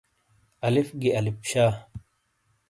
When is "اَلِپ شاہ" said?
1.17-1.73